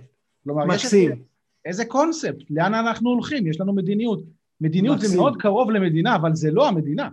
כלומר, 0.44 0.64
מקסים. 0.66 1.10
יש 1.10 1.18
איזה 1.64 1.84
קונספט, 1.84 2.50
לאן 2.50 2.74
אנחנו 2.74 3.10
הולכים? 3.10 3.46
יש 3.46 3.60
לנו 3.60 3.72
מדיניות. 3.72 4.22
מדיניות 4.60 4.96
מקסים. 4.96 5.10
זה 5.10 5.16
מאוד 5.16 5.36
קרוב 5.36 5.70
למדינה, 5.70 6.16
אבל 6.16 6.34
זה 6.34 6.50
לא 6.50 6.68
המדינה. 6.68 7.08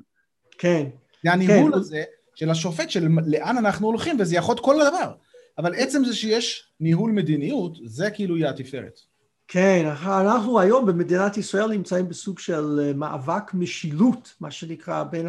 כן. 0.57 0.89
זה 1.23 1.31
הניהול 1.31 1.71
כן. 1.71 1.77
הזה 1.77 2.03
של 2.35 2.49
השופט 2.49 2.89
של 2.89 3.07
לאן 3.25 3.57
אנחנו 3.57 3.87
הולכים, 3.87 4.17
וזה 4.19 4.35
יכול 4.35 4.55
להיות 4.55 4.65
כל 4.65 4.75
דבר. 4.75 5.11
אבל 5.57 5.75
עצם 5.75 6.05
זה 6.05 6.15
שיש 6.15 6.67
ניהול 6.79 7.11
מדיניות, 7.11 7.77
זה 7.85 8.11
כאילו 8.11 8.37
יהיה 8.37 8.49
התפארת. 8.49 8.99
כן, 9.47 9.91
אנחנו 10.05 10.59
היום 10.59 10.85
במדינת 10.85 11.37
ישראל 11.37 11.71
נמצאים 11.71 12.09
בסוג 12.09 12.39
של 12.39 12.79
אה, 12.83 12.93
מאבק 12.93 13.53
משילות, 13.53 14.33
מה 14.39 14.51
שנקרא, 14.51 15.03
בין 15.03 15.27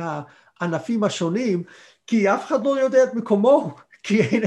הענפים 0.60 1.04
השונים, 1.04 1.62
כי 2.06 2.34
אף 2.34 2.46
אחד 2.46 2.64
לא 2.64 2.80
יודע 2.80 3.04
את 3.04 3.14
מקומו, 3.14 3.74
כי 4.04 4.20
אין, 4.20 4.42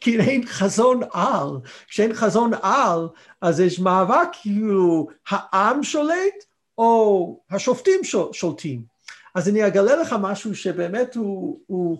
כי 0.00 0.20
אין 0.20 0.46
חזון 0.46 1.00
על. 1.12 1.48
כשאין 1.88 2.14
חזון 2.14 2.50
על, 2.62 3.08
אז 3.40 3.60
יש 3.60 3.78
מאבק 3.78 4.28
כאילו 4.42 5.08
העם 5.28 5.82
שולט 5.82 6.44
או 6.78 7.40
השופטים 7.50 8.00
שולטים. 8.32 8.82
אז 9.34 9.48
אני 9.48 9.66
אגלה 9.66 9.96
לך 9.96 10.16
משהו 10.20 10.54
שבאמת 10.54 11.14
הוא, 11.14 11.60
הוא 11.66 11.98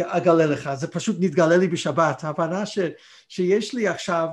אגלה 0.00 0.46
לך, 0.46 0.74
זה 0.74 0.86
פשוט 0.86 1.16
נתגלה 1.20 1.56
לי 1.56 1.68
בשבת, 1.68 2.24
ההבנה 2.24 2.66
ש, 2.66 2.78
שיש 3.28 3.74
לי 3.74 3.88
עכשיו 3.88 4.28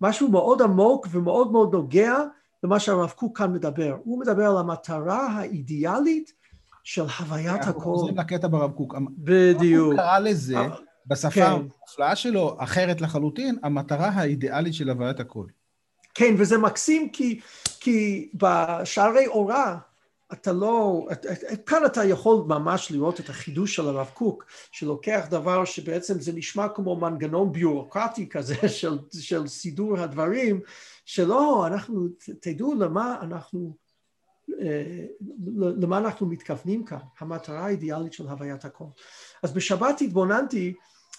משהו 0.00 0.28
מאוד 0.28 0.62
עמוק 0.62 1.06
ומאוד 1.10 1.52
מאוד 1.52 1.72
נוגע 1.72 2.16
למה 2.64 2.80
שהרב 2.80 3.10
קוק 3.10 3.38
כאן 3.38 3.52
מדבר. 3.52 3.96
הוא 4.04 4.20
מדבר 4.20 4.46
על 4.46 4.58
המטרה 4.58 5.26
האידיאלית 5.26 6.32
של 6.84 7.04
הוויית 7.18 7.60
הכל. 7.60 7.66
אנחנו 7.66 7.80
חוזרים 7.80 8.16
לקטע 8.16 8.48
ברב 8.48 8.70
קוק. 8.70 8.94
בדיוק. 9.18 9.86
הוא 9.86 9.96
קרא 9.96 10.18
לזה, 10.18 10.56
בשפה 11.06 11.30
כן. 11.30 11.42
המופלאה 11.42 12.16
שלו, 12.16 12.56
אחרת 12.58 13.00
לחלוטין, 13.00 13.58
המטרה 13.62 14.08
האידיאלית 14.08 14.74
של 14.74 14.90
הוויית 14.90 15.20
הכל. 15.20 15.46
כן, 16.14 16.34
וזה 16.38 16.58
מקסים 16.58 17.08
כי, 17.08 17.40
כי 17.80 18.30
בשערי 18.34 19.26
אורה, 19.26 19.78
אתה 20.32 20.52
לא, 20.52 21.06
כאן 21.66 21.86
אתה 21.86 22.04
יכול 22.04 22.44
ממש 22.46 22.90
לראות 22.90 23.20
את 23.20 23.28
החידוש 23.28 23.76
של 23.76 23.88
הרב 23.88 24.10
קוק, 24.14 24.44
שלוקח 24.72 25.26
דבר 25.30 25.64
שבעצם 25.64 26.20
זה 26.20 26.32
נשמע 26.32 26.68
כמו 26.68 26.96
מנגנון 26.96 27.52
ביורוקרטי 27.52 28.28
כזה 28.28 28.68
של, 28.78 28.98
של 29.20 29.46
סידור 29.46 29.98
הדברים, 29.98 30.60
שלא, 31.04 31.66
אנחנו, 31.66 32.08
תדעו 32.40 32.74
למה 32.74 33.18
אנחנו, 33.22 33.76
אה, 34.60 35.06
למה 35.56 35.98
אנחנו 35.98 36.26
מתכוונים 36.26 36.84
כאן, 36.84 36.98
המטרה 37.18 37.66
האידיאלית 37.66 38.12
של 38.12 38.28
הוויית 38.28 38.64
הכל. 38.64 38.84
אז 39.42 39.52
בשבת 39.52 40.00
התבוננתי 40.00 40.74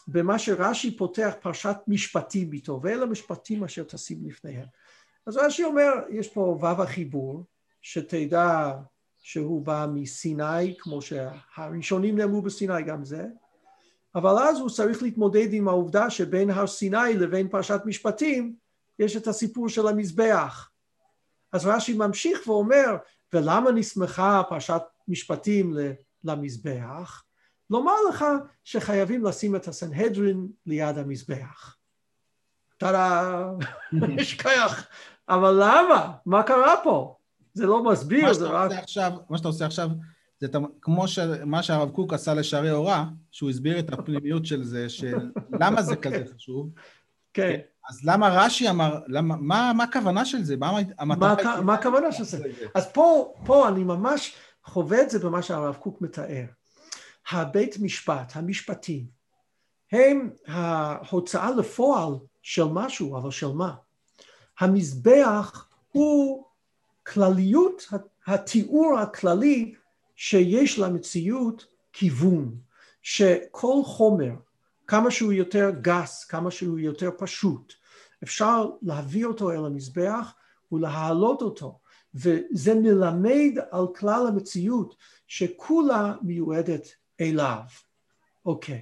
במה 0.07 0.39
שרש"י 0.39 0.97
פותח 0.97 1.33
פרשת 1.41 1.77
משפטים 1.87 2.53
איתו, 2.53 2.79
ואלה 2.83 3.05
משפטים 3.05 3.63
אשר 3.63 3.83
תשים 3.83 4.17
לפניהם. 4.25 4.65
אז 5.25 5.37
רש"י 5.37 5.63
אומר, 5.63 5.91
יש 6.09 6.27
פה 6.27 6.57
וו 6.59 6.83
החיבור, 6.83 7.45
שתדע 7.81 8.71
שהוא 9.21 9.65
בא 9.65 9.87
מסיני, 9.93 10.75
כמו 10.79 11.01
שהראשונים 11.01 12.17
נאמרו 12.17 12.41
בסיני 12.41 12.81
גם 12.81 13.05
זה, 13.05 13.25
אבל 14.15 14.37
אז 14.37 14.59
הוא 14.59 14.69
צריך 14.69 15.03
להתמודד 15.03 15.53
עם 15.53 15.67
העובדה 15.67 16.09
שבין 16.09 16.49
הר 16.49 16.67
סיני 16.67 17.13
לבין 17.13 17.47
פרשת 17.47 17.81
משפטים 17.85 18.55
יש 18.99 19.17
את 19.17 19.27
הסיפור 19.27 19.69
של 19.69 19.87
המזבח. 19.87 20.69
אז 21.51 21.65
רש"י 21.65 21.93
ממשיך 21.93 22.47
ואומר, 22.47 22.97
ולמה 23.33 23.71
נסמכה 23.71 24.41
פרשת 24.49 24.81
משפטים 25.07 25.77
למזבח? 26.23 27.23
לומר 27.69 27.95
לך 28.09 28.25
שחייבים 28.63 29.25
לשים 29.25 29.55
את 29.55 29.67
הסנהדרין 29.67 30.47
ליד 30.65 30.97
המזבח. 30.97 31.75
טאדה, 32.77 33.51
יש 34.17 34.41
כוח. 34.41 34.87
אבל 35.29 35.53
למה? 35.59 36.11
מה 36.25 36.43
קרה 36.43 36.75
פה? 36.83 37.17
זה 37.53 37.65
לא 37.65 37.84
מסביר, 37.84 38.34
זה 38.34 38.48
רק... 38.48 38.72
עכשיו, 38.72 39.12
מה 39.29 39.38
שאתה 39.38 39.48
עושה 39.48 39.65
עכשיו, 39.65 39.89
זה 40.39 40.48
כמו 40.81 41.08
ש... 41.08 41.20
מה 41.46 41.63
שהרב 41.63 41.89
קוק 41.89 42.13
עשה 42.13 42.34
לשערי 42.34 42.70
הוראה, 42.70 43.05
שהוא 43.31 43.50
הסביר 43.50 43.79
את 43.79 43.93
הפנימיות 43.93 44.46
של 44.46 44.63
זה, 44.63 44.89
של 44.89 45.31
למה 45.60 45.81
זה 45.81 45.96
כזה 45.96 46.24
חשוב. 46.36 46.70
כן. 47.34 47.60
אז 47.89 48.00
למה 48.03 48.29
רש"י 48.29 48.70
אמר, 48.70 49.00
למה, 49.08 49.36
מה, 49.39 49.72
מה 49.77 49.84
הכוונה 49.84 50.25
של 50.25 50.43
זה? 50.43 50.58
מה 50.58 50.79
המטרה? 51.00 51.62
מה 51.62 51.74
הכוונה 51.74 52.12
של 52.12 52.24
זה? 52.24 52.43
אז 52.75 52.91
פה, 52.91 53.34
פה 53.46 53.67
אני 53.67 53.84
ממש 53.84 54.36
חווה 54.65 55.01
את 55.01 55.10
זה 55.10 55.20
במה 55.20 55.41
שהרב 55.41 55.75
קוק 55.75 56.01
מתאר. 56.01 56.46
הבית 57.31 57.77
משפט, 57.79 58.31
המשפטים, 58.36 59.05
הם 59.91 60.29
ההוצאה 60.48 61.51
לפועל 61.51 62.13
של 62.41 62.63
משהו, 62.63 63.17
אבל 63.17 63.31
של 63.31 63.51
מה? 63.51 63.74
המזבח 64.60 65.67
הוא 65.91 66.46
כלליות 67.03 67.88
התיאור 68.27 69.00
הכללי 69.00 69.74
שיש 70.15 70.79
למציאות 70.79 71.65
כיוון, 71.93 72.58
שכל 73.01 73.81
חומר, 73.84 74.31
כמה 74.88 75.12
שהוא 75.12 75.34
יותר 75.34 75.72
גס, 75.81 76.24
כמה 76.24 76.51
שהוא 76.51 76.79
יותר 76.79 77.10
פשוט, 77.17 77.74
אפשר 78.24 78.70
להביא 78.81 79.25
אותו 79.25 79.51
אל 79.51 79.65
המזבח 79.65 80.34
ולהעלות 80.72 81.41
אותו, 81.41 81.79
וזה 82.15 82.74
מלמד 82.75 83.58
על 83.72 83.86
כלל 83.96 84.27
המציאות 84.27 84.96
שכולה 85.27 86.15
מיועדת 86.22 86.88
אליו. 87.22 87.62
אוקיי, 88.46 88.81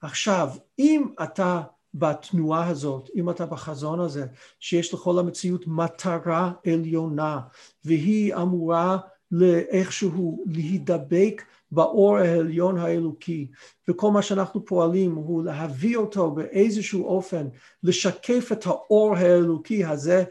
עכשיו, 0.00 0.48
אם 0.78 1.06
אתה 1.22 1.62
בתנועה 1.94 2.68
הזאת, 2.68 3.10
אם 3.14 3.30
אתה 3.30 3.46
בחזון 3.46 4.00
הזה, 4.00 4.26
שיש 4.60 4.94
לכל 4.94 5.18
המציאות 5.18 5.66
מטרה 5.66 6.52
עליונה, 6.66 7.40
והיא 7.84 8.34
אמורה 8.34 8.98
לאיכשהו 9.30 10.44
להידבק 10.46 11.42
באור 11.70 12.16
העליון 12.16 12.78
האלוקי, 12.78 13.50
וכל 13.88 14.10
מה 14.10 14.22
שאנחנו 14.22 14.64
פועלים 14.64 15.14
הוא 15.14 15.44
להביא 15.44 15.96
אותו 15.96 16.30
באיזשהו 16.30 17.06
אופן, 17.06 17.48
לשקף 17.82 18.48
את 18.52 18.66
האור 18.66 19.16
האלוקי 19.16 19.84
הזה 19.84 20.24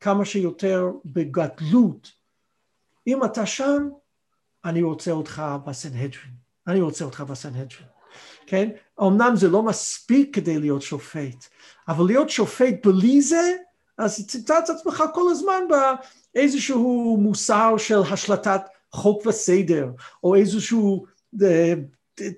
כמה 0.00 0.24
שיותר 0.24 0.90
בגדלות. 1.04 2.12
אם 3.06 3.24
אתה 3.24 3.46
שם, 3.46 3.88
אני 4.64 4.82
רוצה 4.82 5.10
אותך 5.10 5.42
בסנהדרין, 5.66 6.34
אני 6.66 6.80
רוצה 6.80 7.04
אותך 7.04 7.20
בסנהדרין, 7.20 7.88
כן? 8.46 8.68
אמנם 9.00 9.32
זה 9.36 9.48
לא 9.48 9.62
מספיק 9.62 10.34
כדי 10.34 10.58
להיות 10.58 10.82
שופט, 10.82 11.46
אבל 11.88 12.06
להיות 12.06 12.30
שופט 12.30 12.86
בלי 12.86 13.20
זה, 13.20 13.56
אז 13.98 14.26
תמצא 14.26 14.58
את 14.58 14.70
עצמך 14.70 15.04
כל 15.14 15.30
הזמן 15.30 15.62
באיזשהו 16.34 17.16
מוסר 17.20 17.74
של 17.78 18.02
השלטת 18.12 18.60
חוק 18.92 19.26
וסדר, 19.26 19.90
או 20.24 20.34
איזשהו 20.34 21.06
אה, 21.42 21.74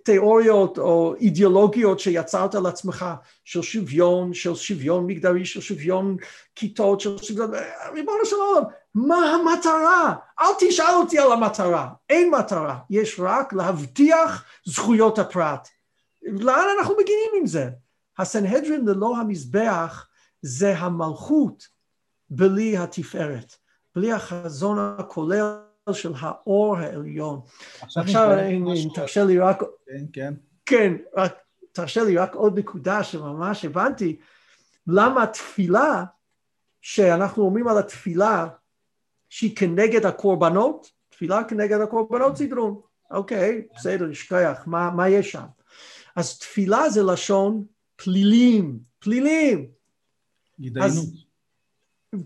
תיאוריות 0.05 0.79
או 0.79 1.15
אידיאולוגיות 1.21 2.00
שיצרת 2.00 2.55
לעצמך 2.55 3.07
של 3.45 3.62
שוויון, 3.62 4.35
של 4.35 4.55
שוויון 4.55 5.07
מגדרי, 5.07 5.45
של 5.45 5.61
שוויון 5.61 6.17
כיתות, 6.55 7.00
של 7.00 7.19
שוויון, 7.19 7.50
ריבונו 7.95 8.25
של 8.25 8.37
עולם, 8.37 8.62
מה 8.95 9.17
המטרה? 9.17 10.15
אל 10.41 10.47
תשאל 10.59 10.95
אותי 10.95 11.19
על 11.19 11.33
המטרה, 11.33 11.88
אין 12.09 12.31
מטרה, 12.31 12.79
יש 12.91 13.21
רק 13.21 13.53
להבטיח 13.53 14.45
זכויות 14.65 15.19
הפרט. 15.19 15.69
לאן 16.41 16.65
אנחנו 16.79 16.95
מגיעים 17.01 17.31
עם 17.41 17.47
זה? 17.47 17.71
הסנהדרין 18.19 18.85
ללא 18.87 19.17
המזבח 19.17 20.09
זה 20.43 20.79
המלכות 20.79 21.69
בלי 22.31 22.77
התפארת, 22.77 23.55
בלי 23.95 24.13
החזון 24.13 24.79
הכולל 24.99 25.59
של 25.93 26.13
האור 26.21 26.77
העליון. 26.77 27.41
עכשיו, 27.97 28.39
אם 28.51 28.89
תרשה 28.95 29.25
לי 29.25 29.39
רק... 29.39 29.63
כן, 29.87 30.05
כן. 30.13 30.35
כן, 30.67 30.95
רק 31.17 31.35
תרשה 31.73 32.05
לי 32.05 32.17
רק 32.17 32.35
עוד 32.35 32.59
נקודה 32.59 33.05
שממש 33.05 33.65
הבנתי, 33.65 34.17
למה 34.87 35.23
התפילה, 35.23 36.05
שאנחנו 36.81 37.45
אומרים 37.45 37.69
על 37.69 37.79
התפילה 37.79 38.47
שהיא 39.29 39.57
כנגד 39.57 40.07
הקורבנות, 40.07 40.91
תפילה 41.09 41.45
כנגד 41.45 41.81
הקורבנות 41.81 42.37
סדרון, 42.37 42.81
אוקיי, 43.11 43.67
בסדר, 43.77 44.07
נשכח, 44.07 44.63
מה, 44.67 44.91
מה 44.91 45.09
יש 45.09 45.33
שם? 45.33 45.45
אז 46.17 46.38
תפילה 46.38 46.91
זה 46.91 47.03
לשון 47.03 47.65
פלילים, 47.97 48.79
פלילים. 48.99 49.71
התדיינות. 50.59 51.29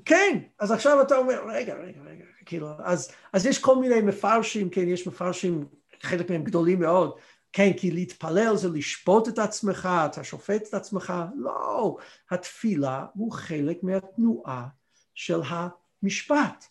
כן, 0.05 0.39
אז 0.59 0.71
עכשיו 0.71 1.03
אתה 1.03 1.17
אומר, 1.17 1.41
רגע, 1.49 1.75
רגע, 1.75 2.01
רגע, 2.05 2.25
כאילו, 2.47 2.69
אז, 2.85 3.11
אז 3.33 3.47
יש 3.47 3.59
כל 3.59 3.79
מיני 3.79 4.01
מפרשים, 4.01 4.71
כן, 4.71 4.89
יש 4.89 5.07
מפרשים, 5.07 5.67
חלק 6.03 6.31
מהם 6.31 6.45
גדולים 6.45 6.81
מאוד, 6.81 7.19
כן, 7.53 7.73
כי 7.77 7.91
להתפלל 7.91 8.57
זה 8.57 8.69
לשפוט 8.69 9.29
את 9.29 9.39
עצמך, 9.39 9.89
אתה 10.07 10.25
שופט 10.25 10.69
את 10.69 10.75
עצמך, 10.75 11.13
לא, 11.37 11.97
התפילה 12.31 13.07
הוא 13.15 13.33
חלק 13.33 13.83
מהתנועה 13.83 14.69
של 15.15 15.41
המשפט, 15.47 16.65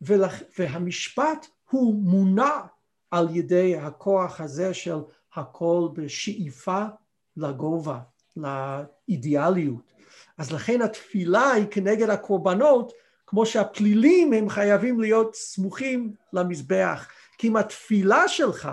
ולח, 0.00 0.34
והמשפט 0.58 1.46
הוא 1.70 1.94
מונע 1.94 2.60
על 3.10 3.28
ידי 3.36 3.76
הכוח 3.76 4.40
הזה 4.40 4.74
של 4.74 4.98
הכל 5.34 5.88
בשאיפה 5.92 6.84
לגובה, 7.36 7.98
לאידיאליות. 8.36 9.92
אז 10.38 10.52
לכן 10.52 10.82
התפילה 10.82 11.50
היא 11.50 11.66
כנגד 11.70 12.10
הקורבנות, 12.10 12.92
כמו 13.26 13.46
שהפלילים 13.46 14.32
הם 14.32 14.48
חייבים 14.48 15.00
להיות 15.00 15.34
סמוכים 15.34 16.14
למזבח. 16.32 17.08
כי 17.38 17.48
אם 17.48 17.56
התפילה 17.56 18.28
שלך, 18.28 18.68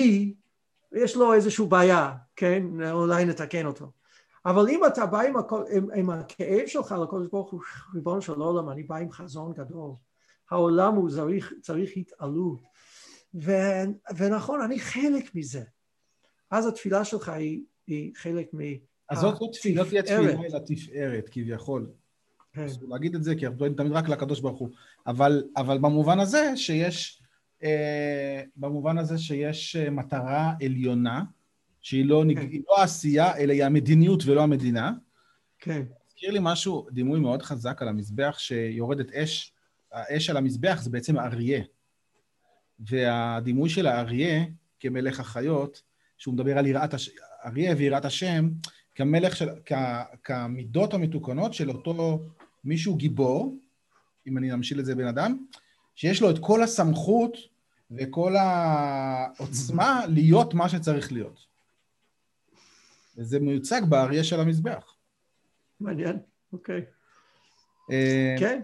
יש 0.92 1.16
לו 1.16 1.34
איזושהי 1.34 1.66
בעיה, 1.66 2.12
כן? 2.36 2.62
אולי 2.90 3.24
נתקן 3.24 3.66
אותו. 3.66 3.92
אבל 4.46 4.68
אם 4.68 4.86
אתה 4.86 5.06
בא 5.06 5.20
עם, 5.20 5.36
הכל, 5.36 5.64
עם, 5.70 5.86
עם 5.94 6.10
הכאב 6.10 6.66
שלך 6.66 6.94
לקודש 7.02 7.28
ברוך 7.28 7.50
הוא, 7.50 7.60
ריבונו 7.94 8.22
של 8.22 8.32
עולם, 8.32 8.70
אני 8.70 8.82
בא 8.82 8.96
עם 8.96 9.10
חזון 9.10 9.52
גדול. 9.52 9.90
העולם 10.50 10.94
הוא 10.94 11.10
צריך, 11.10 11.52
צריך 11.62 11.90
התעלות. 11.96 12.60
ו, 13.34 13.52
ונכון, 14.16 14.62
אני 14.62 14.80
חלק 14.80 15.34
מזה. 15.34 15.62
אז 16.50 16.66
התפילה 16.66 17.04
שלך 17.04 17.28
היא, 17.28 17.62
היא 17.86 18.12
חלק 18.16 18.54
מ... 18.54 18.58
אז 19.08 19.18
זאת 19.18 19.38
תפילה, 19.52 19.84
תהיה 19.84 20.02
תפילה 20.02 20.30
אל 20.30 20.56
התפארת, 20.56 21.28
כביכול. 21.30 21.86
כן. 22.52 22.64
אסור 22.64 22.88
להגיד 22.88 23.14
את 23.14 23.24
זה, 23.24 23.34
כי 23.34 23.46
אנחנו 23.46 23.58
דואגים 23.58 23.76
תמיד 23.76 23.92
רק 23.92 24.08
לקדוש 24.08 24.40
ברוך 24.40 24.58
הוא. 24.58 24.68
אבל, 25.06 25.42
אבל 25.56 25.78
במובן 25.78 26.20
הזה 26.20 26.52
שיש, 26.56 27.22
אה, 27.62 28.42
במובן 28.56 28.98
הזה 28.98 29.18
שיש 29.18 29.76
אה, 29.76 29.90
מטרה 29.90 30.52
עליונה, 30.64 31.22
שהיא 31.80 32.04
לא, 32.04 32.24
כן. 32.34 32.46
לא 32.68 32.80
העשייה, 32.80 33.36
אלא 33.36 33.52
היא 33.52 33.64
המדיניות 33.64 34.22
ולא 34.26 34.42
המדינה. 34.42 34.92
כן. 35.58 35.82
הזכיר 36.06 36.30
לי 36.30 36.38
משהו, 36.42 36.86
דימוי 36.90 37.20
מאוד 37.20 37.42
חזק 37.42 37.82
על 37.82 37.88
המזבח, 37.88 38.38
שיורדת 38.38 39.12
אש, 39.12 39.52
האש 39.92 40.30
על 40.30 40.36
המזבח 40.36 40.80
זה 40.82 40.90
בעצם 40.90 41.18
אריה. 41.18 41.62
והדימוי 42.80 43.68
של 43.68 43.86
האריה 43.86 44.44
כמלך 44.80 45.20
החיות, 45.20 45.82
שהוא 46.18 46.34
מדבר 46.34 46.58
על 46.58 46.66
יראת 46.66 46.94
הש... 46.94 47.10
אריה 47.44 47.74
ויראת 47.76 48.04
השם, 48.04 48.48
כמלך 49.00 49.36
של, 49.36 49.48
כ, 49.66 49.72
כמידות 50.24 50.94
המתוקנות 50.94 51.54
של 51.54 51.70
אותו 51.70 52.22
מישהו 52.64 52.96
גיבור, 52.96 53.56
אם 54.26 54.38
אני 54.38 54.50
ממשיל 54.50 54.80
את 54.80 54.84
זה 54.84 54.94
בן 54.94 55.06
אדם, 55.06 55.44
שיש 55.94 56.22
לו 56.22 56.30
את 56.30 56.38
כל 56.38 56.62
הסמכות 56.62 57.36
וכל 57.90 58.36
העוצמה 58.36 60.06
להיות 60.08 60.54
מה 60.54 60.68
שצריך 60.68 61.12
להיות. 61.12 61.46
וזה 63.16 63.40
מיוצג 63.40 63.82
באריה 63.88 64.24
של 64.24 64.40
המזבח. 64.40 64.94
מעניין, 65.80 66.18
אוקיי. 66.52 66.84
אה, 67.92 68.36
כן, 68.38 68.60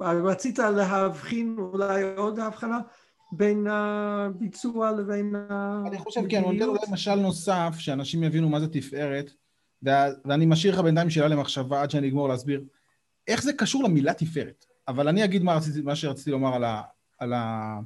רצית 0.00 0.58
להבחין 0.58 1.56
אולי 1.58 2.02
עוד 2.16 2.38
הבחנה 2.38 2.78
בין 3.32 3.66
הביצוע 3.70 4.92
לבין 4.92 5.34
ה... 5.34 5.82
אני 5.86 5.98
חושב, 5.98 6.20
כן, 6.28 6.44
אני 6.44 6.58
נותן 6.58 6.68
אולי 6.68 6.92
משל 6.92 7.14
נוסף, 7.14 7.74
שאנשים 7.78 8.24
יבינו 8.24 8.48
מה 8.48 8.60
זה 8.60 8.68
תפארת, 8.68 9.30
ואני 9.82 10.46
משאיר 10.46 10.74
לך 10.74 10.80
בינתיים 10.80 11.10
שאלה 11.10 11.28
למחשבה 11.28 11.82
עד 11.82 11.90
שאני 11.90 12.08
אגמור 12.08 12.28
להסביר 12.28 12.64
איך 13.28 13.42
זה 13.42 13.52
קשור 13.52 13.84
למילה 13.84 14.14
תפארת. 14.14 14.66
אבל 14.88 15.08
אני 15.08 15.24
אגיד 15.24 15.42
מה, 15.42 15.54
רציתי, 15.54 15.80
מה 15.80 15.96
שרציתי 15.96 16.30
לומר 16.30 16.54
על 16.54 16.64
ה... 16.64 16.82
על 17.18 17.32
ה... 17.32 17.78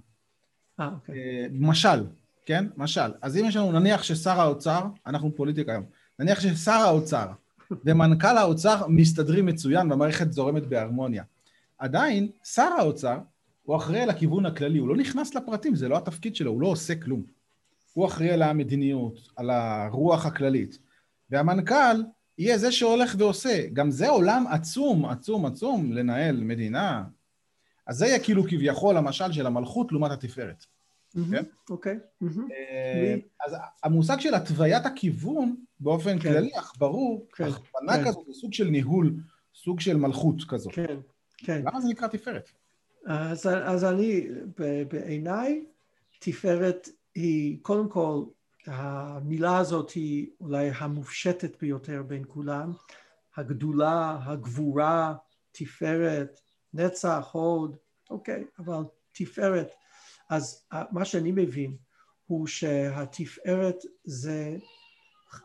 אה, 0.81 0.89
אוקיי. 0.95 1.15
אה, 1.15 1.47
משל, 1.53 2.05
כן? 2.47 2.67
משל. 2.77 3.11
אז 3.23 3.37
אם 3.37 3.45
יש 3.45 3.57
לנו, 3.57 3.73
נניח 3.73 4.03
ששר 4.03 4.41
האוצר, 4.41 4.87
אנחנו 5.07 5.35
פוליטיקה 5.37 5.73
היום, 5.73 5.85
נניח 6.19 6.41
ששר 6.41 6.73
האוצר 6.73 7.27
ומנכ"ל 7.85 8.37
האוצר 8.37 8.87
מסתדרים 8.89 9.47
מצוין 9.47 9.91
והמערכת 9.91 10.33
זורמת 10.33 10.67
בהרמוניה. 10.67 11.25
עדיין, 11.79 12.29
שר 12.45 12.71
האוצר 12.79 13.19
הוא 13.63 13.77
אחראי 13.77 14.01
על 14.01 14.11
הכיוון 14.11 14.47
הכללי, 14.47 14.79
הוא 14.79 14.89
לא 14.89 14.97
נכנס 14.97 15.35
לפרטים, 15.35 15.75
זה 15.75 15.89
לא 15.89 15.97
התפקיד 15.97 16.37
שלו, 16.37 16.51
הוא 16.51 16.61
לא 16.61 16.67
עושה 16.67 16.95
כלום. 16.95 17.23
הוא 17.93 18.07
אחראי 18.07 18.31
על 18.31 18.43
המדיניות, 18.43 19.29
על 19.37 19.51
הרוח 19.51 20.27
הכללית. 20.27 20.79
והמנכ"ל 21.31 22.03
יהיה 22.39 22.59
זה 22.59 22.73
שהולך 22.73 23.15
ועושה. 23.19 23.67
גם 23.73 23.91
זה 23.91 24.09
עולם 24.09 24.45
עצום, 24.51 25.07
עצום, 25.07 25.47
עצום 25.47 25.93
לנהל 25.93 26.37
מדינה. 26.37 27.05
אז 27.87 27.97
זה 27.97 28.07
יהיה 28.07 28.19
כאילו 28.19 28.45
כביכול 28.45 28.97
המשל 28.97 29.33
של 29.33 29.47
המלכות 29.47 29.93
לעומת 29.93 30.11
התפארת. 30.11 30.65
כן? 31.31 31.45
אוקיי. 31.71 31.99
אה, 32.23 33.15
אז 33.47 33.57
המושג 33.85 34.21
של 34.21 34.35
התוויית 34.35 34.87
הכיוון 34.87 35.57
באופן 35.81 36.19
כן. 36.19 36.33
כללי, 36.33 36.51
אך 36.59 36.73
ברור, 36.79 37.27
כן, 37.33 37.45
הכוונה 37.45 38.05
כזאת 38.07 38.27
זה 38.27 38.33
סוג 38.33 38.53
של 38.53 38.69
ניהול, 38.69 39.15
סוג 39.55 39.81
של 39.81 39.97
מלכות 39.97 40.37
כזאת. 40.49 40.75
כן, 40.75 40.97
כן. 41.39 41.63
למה 41.67 41.81
זה 41.81 41.89
נקרא 41.89 42.09
תפארת? 42.09 42.51
אז, 43.07 43.47
אז 43.47 43.85
אני, 43.85 44.29
בעיניי, 44.89 45.65
תפארת 46.19 46.89
היא, 47.15 47.59
קודם 47.63 47.89
כל, 47.89 48.23
המילה 48.67 49.59
הזאת 49.59 49.91
היא 49.91 50.31
אולי 50.41 50.71
המופשטת 50.79 51.61
ביותר 51.61 52.03
בין 52.03 52.25
כולם, 52.29 52.73
הגדולה, 53.37 54.19
הגבורה, 54.23 55.15
תפארת, 55.53 56.41
נצח, 56.75 57.29
הוד, 57.33 57.77
אוקיי, 58.11 58.45
אבל 58.59 58.83
תפארת. 59.13 59.71
אז 60.29 60.67
מה 60.91 61.05
שאני 61.05 61.33
מבין 61.33 61.77
הוא 62.27 62.47
שהתפארת 62.47 63.77
זה 64.05 64.57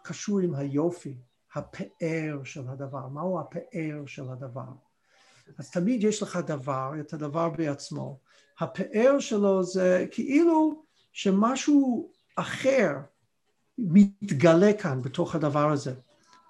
קשור 0.04 0.40
עם 0.40 0.56
היופי, 0.56 1.18
הפאר 1.56 2.44
של 2.44 2.68
הדבר. 2.68 3.08
מהו 3.08 3.40
הפאר 3.40 4.06
של 4.06 4.30
הדבר? 4.30 4.72
אז 5.58 5.72
תמיד 5.72 6.04
יש 6.04 6.22
לך 6.22 6.38
דבר, 6.48 6.92
את 7.00 7.14
הדבר 7.14 7.50
בעצמו. 7.50 8.20
הפאר 8.60 9.20
שלו 9.20 9.64
זה 9.64 10.06
כאילו 10.12 10.84
שמשהו 11.12 12.12
אחר 12.36 12.98
מתגלה 13.78 14.74
כאן 14.74 15.02
בתוך 15.02 15.36
הדבר 15.36 15.72
הזה. 15.72 15.94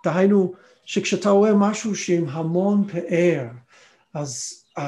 דהיינו, 0.05 0.53
שכשאתה 0.85 1.29
רואה 1.29 1.53
משהו 1.53 1.95
שעם 1.95 2.29
המון 2.29 2.87
פאר, 2.87 3.47
אז 4.13 4.63
uh, 4.79 4.81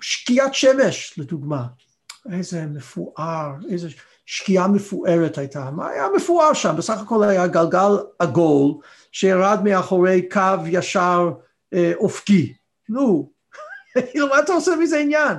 שקיעת 0.00 0.54
שמש, 0.54 1.18
לדוגמה, 1.18 1.66
איזה 2.32 2.66
מפואר, 2.66 3.52
איזה 3.70 3.88
שקיעה 4.26 4.68
מפוארת 4.68 5.38
הייתה. 5.38 5.70
מה 5.70 5.88
היה 5.88 6.06
מפואר 6.16 6.52
שם? 6.52 6.74
בסך 6.76 6.98
הכל 6.98 7.24
היה 7.24 7.46
גלגל 7.46 7.96
עגול 8.18 8.74
שירד 9.12 9.60
מאחורי 9.64 10.28
קו 10.28 10.66
ישר 10.66 11.30
אה, 11.74 11.92
אופקי. 11.96 12.54
נו, 12.88 13.30
כאילו, 14.10 14.28
מה 14.28 14.38
אתה 14.38 14.52
עושה 14.52 14.76
מזה 14.76 14.98
עניין? 14.98 15.38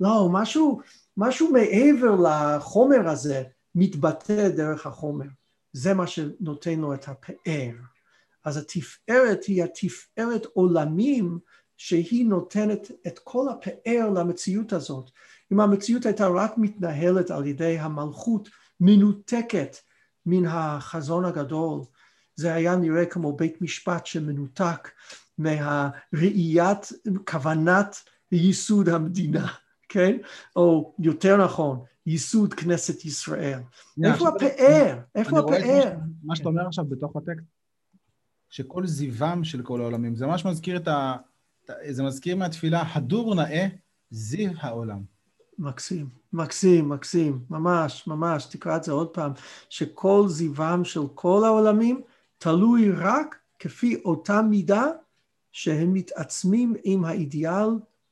לא, 0.00 0.28
משהו, 0.30 0.80
משהו 1.16 1.50
מעבר 1.52 2.14
לחומר 2.14 3.08
הזה 3.08 3.42
מתבטא 3.74 4.48
דרך 4.48 4.86
החומר. 4.86 5.26
זה 5.72 5.94
מה 5.94 6.06
שנותן 6.06 6.80
לו 6.80 6.94
את 6.94 7.08
הפאר. 7.08 7.72
אז 8.44 8.56
התפארת 8.56 9.44
היא 9.44 9.64
התפארת 9.64 10.46
עולמים 10.52 11.38
שהיא 11.76 12.26
נותנת 12.26 12.90
את 13.06 13.18
כל 13.18 13.48
הפאר 13.48 14.10
למציאות 14.14 14.72
הזאת. 14.72 15.10
אם 15.52 15.60
המציאות 15.60 16.06
הייתה 16.06 16.28
רק 16.28 16.52
מתנהלת 16.56 17.30
על 17.30 17.46
ידי 17.46 17.78
המלכות 17.78 18.48
מנותקת 18.80 19.76
מן 20.26 20.46
החזון 20.46 21.24
הגדול, 21.24 21.80
זה 22.36 22.54
היה 22.54 22.76
נראה 22.76 23.06
כמו 23.06 23.36
בית 23.36 23.62
משפט 23.62 24.06
שמנותק 24.06 24.90
מהראיית 25.38 26.92
כוונת 27.30 27.96
ייסוד 28.32 28.88
המדינה, 28.88 29.52
כן? 29.88 30.16
או 30.56 30.94
יותר 30.98 31.44
נכון, 31.44 31.84
ייסוד 32.06 32.54
כנסת 32.54 33.04
ישראל. 33.04 33.60
איפה 34.04 34.28
הפאר? 34.28 34.98
איפה 35.14 35.38
הפאר? 35.38 35.92
מה 36.24 36.36
שאתה 36.36 36.48
אומר 36.48 36.66
עכשיו 36.66 36.84
בתוך 36.84 37.16
הטקסט, 37.16 37.46
שכל 38.50 38.86
זיוום 38.86 39.44
של 39.44 39.62
כל 39.62 39.80
העולמים, 39.80 40.16
זה 40.16 40.26
ממש 40.26 40.44
מזכיר 40.44 40.76
את 40.76 40.88
ה... 40.88 41.16
זה 41.90 42.02
מזכיר 42.02 42.36
מהתפילה, 42.36 42.82
הדור 42.94 43.34
נאה 43.34 43.66
זיו 44.10 44.50
העולם. 44.60 45.02
מקסים, 45.58 46.08
מקסים, 46.32 46.88
מקסים, 46.88 47.44
ממש, 47.50 48.06
ממש, 48.06 48.44
תקרא 48.44 48.76
את 48.76 48.84
זה 48.84 48.92
עוד 48.92 49.08
פעם, 49.08 49.32
שכל 49.68 50.24
זיוום 50.28 50.84
של 50.84 51.00
כל 51.14 51.44
העולמים 51.44 52.00
תלוי 52.38 52.90
רק 52.90 53.36
כפי 53.58 54.02
אותה 54.04 54.42
מידה 54.42 54.84
שהם 55.52 55.92
מתעצמים 55.92 56.74
עם 56.84 57.04
האידיאל 57.04 57.68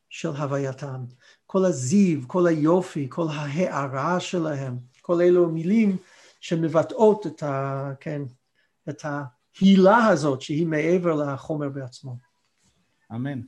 של 0.09 0.29
הווייתם. 0.29 1.05
כל 1.52 1.64
הזיו, 1.64 2.20
כל 2.26 2.46
היופי, 2.46 3.06
כל 3.08 3.26
ההארה 3.30 4.20
שלהם, 4.20 4.76
כל 5.02 5.20
אלו 5.20 5.48
מילים 5.48 5.96
שמבטאות 6.40 7.26
את, 7.26 7.42
ה, 7.42 7.92
כן, 8.00 8.22
את 8.88 9.04
ההילה 9.04 10.06
הזאת 10.06 10.40
שהיא 10.40 10.66
מעבר 10.66 11.14
לחומר 11.14 11.68
בעצמו. 11.68 12.16
אמן. 13.12 13.40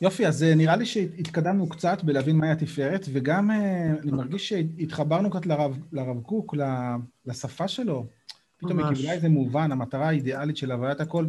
יופי, 0.00 0.26
אז 0.26 0.42
אה, 0.42 0.54
נראה 0.54 0.76
לי 0.76 0.86
שהתקדמנו 0.86 1.68
קצת 1.68 2.02
בלהבין 2.02 2.36
מהי 2.36 2.50
התפארת, 2.50 3.06
וגם 3.12 3.50
אה, 3.50 3.90
אני 4.02 4.10
מרגיש 4.10 4.48
שהתחברנו 4.48 5.30
קצת 5.30 5.46
לרב, 5.46 5.78
לרב 5.92 6.20
קוק, 6.22 6.54
לשפה 7.26 7.68
שלו. 7.68 8.06
פתאום 8.56 8.78
היא 8.78 8.94
קיבלה 8.94 9.12
איזה 9.12 9.28
מובן, 9.28 9.72
המטרה 9.72 10.08
האידיאלית 10.08 10.56
של 10.56 10.72
הוויית 10.72 11.00
הכל. 11.00 11.26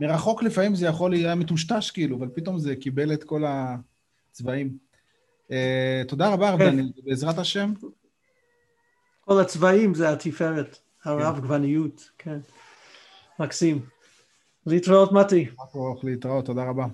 מרחוק 0.00 0.42
לפעמים 0.42 0.74
זה 0.74 0.86
יכול 0.86 1.10
להיות 1.10 1.38
מטושטש 1.38 1.90
כאילו, 1.90 2.16
אבל 2.16 2.28
פתאום 2.34 2.58
זה 2.58 2.76
קיבל 2.76 3.12
את 3.12 3.24
כל 3.24 3.44
הצבעים. 3.46 3.93
Uh, 5.48 5.54
תודה 6.08 6.32
רבה, 6.32 6.56
כן. 6.58 6.64
ארבני, 6.64 6.92
בעזרת 7.04 7.38
השם. 7.38 7.72
כל 9.20 9.40
הצבעים 9.40 9.94
זה 9.94 10.10
התפארת, 10.10 10.78
הרב 11.04 11.40
גווניות, 11.40 12.10
כן. 12.18 12.38
מקסים. 13.38 13.86
להתראות, 14.66 15.12
מתי. 15.12 15.46
להתראות, 16.02 16.46
תודה 16.46 16.64
רבה. 16.64 16.86